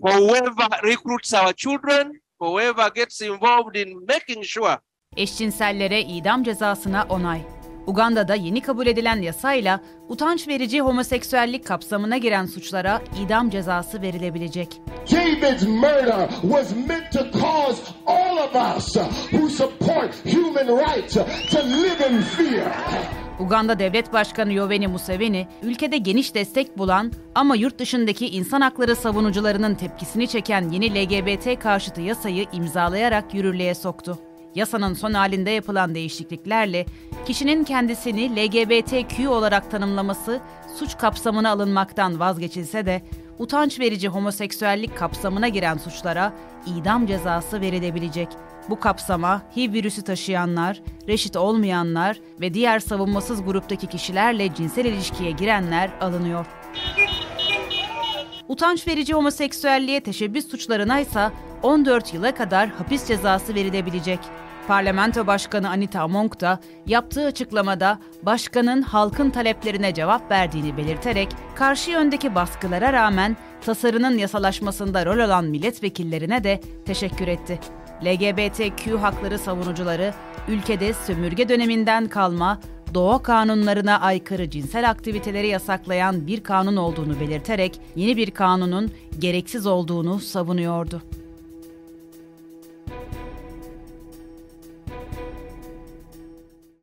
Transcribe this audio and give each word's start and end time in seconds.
whoever 0.00 0.68
recruits 0.82 1.34
our 1.34 1.52
children, 1.52 2.20
whoever 2.38 2.88
gets 2.94 3.20
involved 3.22 3.76
in 3.76 4.06
making 4.08 4.44
sure 4.44 4.78
Eşcinsellere 5.16 6.00
idam 6.02 6.42
cezasına 6.42 7.06
onay. 7.08 7.40
Uganda'da 7.86 8.34
yeni 8.34 8.62
kabul 8.62 8.86
edilen 8.86 9.22
yasayla 9.22 9.80
utanç 10.08 10.48
verici 10.48 10.80
homoseksüellik 10.80 11.66
kapsamına 11.66 12.16
giren 12.16 12.46
suçlara 12.46 13.02
idam 13.24 13.50
cezası 13.50 14.02
verilebilecek. 14.02 14.80
David's 15.12 15.62
murder 15.62 16.28
was 16.42 16.72
meant 16.88 17.12
to 17.12 17.18
cause 17.32 17.82
all 18.06 18.36
of 18.38 18.76
us 18.76 18.96
who 19.32 19.48
support 19.48 20.14
human 20.24 20.68
rights 20.68 21.14
to 21.50 21.58
live 21.58 22.10
in 22.10 22.20
fear. 22.22 22.72
Uganda 23.40 23.78
Devlet 23.78 24.12
Başkanı 24.12 24.52
Yoweri 24.52 24.88
Museveni, 24.88 25.46
ülkede 25.62 25.98
geniş 25.98 26.34
destek 26.34 26.78
bulan 26.78 27.12
ama 27.34 27.56
yurt 27.56 27.78
dışındaki 27.78 28.28
insan 28.28 28.60
hakları 28.60 28.96
savunucularının 28.96 29.74
tepkisini 29.74 30.28
çeken 30.28 30.70
yeni 30.70 30.94
LGBT 30.94 31.58
karşıtı 31.58 32.00
yasayı 32.00 32.46
imzalayarak 32.52 33.34
yürürlüğe 33.34 33.74
soktu. 33.74 34.18
Yasanın 34.54 34.94
son 34.94 35.12
halinde 35.12 35.50
yapılan 35.50 35.94
değişikliklerle 35.94 36.86
kişinin 37.26 37.64
kendisini 37.64 38.36
LGBTQ 38.36 39.28
olarak 39.28 39.70
tanımlaması 39.70 40.40
suç 40.78 40.98
kapsamına 40.98 41.50
alınmaktan 41.50 42.20
vazgeçilse 42.20 42.86
de 42.86 43.02
utanç 43.40 43.80
verici 43.80 44.08
homoseksüellik 44.08 44.96
kapsamına 44.96 45.48
giren 45.48 45.78
suçlara 45.78 46.32
idam 46.66 47.06
cezası 47.06 47.60
verilebilecek. 47.60 48.28
Bu 48.70 48.80
kapsama 48.80 49.42
HIV 49.56 49.72
virüsü 49.72 50.02
taşıyanlar, 50.02 50.82
reşit 51.08 51.36
olmayanlar 51.36 52.20
ve 52.40 52.54
diğer 52.54 52.78
savunmasız 52.80 53.44
gruptaki 53.44 53.86
kişilerle 53.86 54.54
cinsel 54.54 54.84
ilişkiye 54.84 55.30
girenler 55.30 55.90
alınıyor. 56.00 56.46
Utanç 58.48 58.88
verici 58.88 59.12
homoseksüelliğe 59.14 60.00
teşebbüs 60.00 60.48
suçlarına 60.50 61.00
ise 61.00 61.30
14 61.62 62.14
yıla 62.14 62.34
kadar 62.34 62.68
hapis 62.68 63.06
cezası 63.06 63.54
verilebilecek. 63.54 64.18
Parlamento 64.68 65.26
Başkanı 65.26 65.70
Anita 65.70 66.00
Among 66.00 66.40
da 66.40 66.60
yaptığı 66.86 67.26
açıklamada 67.26 67.98
başkanın 68.22 68.82
halkın 68.82 69.30
taleplerine 69.30 69.94
cevap 69.94 70.30
verdiğini 70.30 70.76
belirterek 70.76 71.28
karşı 71.54 71.90
yöndeki 71.90 72.34
baskılara 72.34 72.92
rağmen 72.92 73.36
tasarının 73.60 74.18
yasalaşmasında 74.18 75.06
rol 75.06 75.18
alan 75.18 75.44
milletvekillerine 75.44 76.44
de 76.44 76.60
teşekkür 76.84 77.28
etti. 77.28 77.58
LGBTQ 78.04 79.02
hakları 79.02 79.38
savunucuları 79.38 80.14
ülkede 80.48 80.94
sömürge 80.94 81.48
döneminden 81.48 82.08
kalma 82.08 82.60
doğa 82.94 83.22
kanunlarına 83.22 84.00
aykırı 84.00 84.50
cinsel 84.50 84.90
aktiviteleri 84.90 85.48
yasaklayan 85.48 86.26
bir 86.26 86.42
kanun 86.42 86.76
olduğunu 86.76 87.20
belirterek 87.20 87.80
yeni 87.96 88.16
bir 88.16 88.30
kanunun 88.30 88.90
gereksiz 89.18 89.66
olduğunu 89.66 90.20
savunuyordu. 90.20 91.02